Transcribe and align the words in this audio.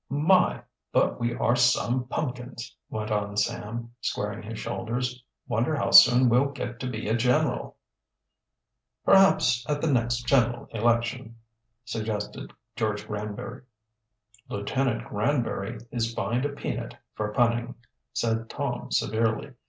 "My, 0.09 0.63
but 0.91 1.19
we 1.19 1.35
are 1.35 1.55
some 1.55 2.05
pumpkins," 2.07 2.75
went 2.89 3.11
on 3.11 3.37
Sam, 3.37 3.93
squaring 4.01 4.41
his 4.41 4.57
shoulders. 4.57 5.23
"Wonder 5.47 5.75
how 5.75 5.91
soon 5.91 6.27
we'll 6.27 6.47
get 6.49 6.79
to 6.79 6.89
be 6.89 7.07
a 7.07 7.13
general." 7.15 7.77
"Perhaps 9.05 9.63
at 9.69 9.79
the 9.79 9.91
next 9.91 10.23
general 10.25 10.65
election," 10.73 11.35
suggested 11.85 12.51
George 12.75 13.05
Granbury. 13.05 13.61
"Lieutenant 14.49 15.07
Granbury 15.07 15.77
is 15.91 16.15
fined 16.15 16.45
a 16.45 16.49
peanut 16.49 16.97
for 17.13 17.31
punning," 17.31 17.75
said 18.11 18.49
Tom 18.49 18.89
severely. 18.89 19.51